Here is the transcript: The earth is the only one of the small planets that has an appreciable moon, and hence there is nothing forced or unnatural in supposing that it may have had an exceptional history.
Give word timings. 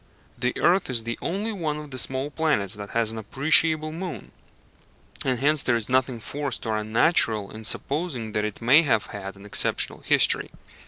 The 0.35 0.59
earth 0.59 0.89
is 0.89 1.03
the 1.03 1.19
only 1.21 1.51
one 1.53 1.77
of 1.77 1.91
the 1.91 1.99
small 1.99 2.31
planets 2.31 2.73
that 2.73 2.89
has 2.89 3.11
an 3.11 3.19
appreciable 3.19 3.91
moon, 3.91 4.31
and 5.23 5.37
hence 5.37 5.61
there 5.61 5.75
is 5.75 5.89
nothing 5.89 6.19
forced 6.19 6.65
or 6.65 6.75
unnatural 6.75 7.51
in 7.51 7.63
supposing 7.65 8.31
that 8.31 8.43
it 8.43 8.63
may 8.63 8.81
have 8.81 9.05
had 9.13 9.35
an 9.35 9.45
exceptional 9.45 9.99
history. 9.99 10.49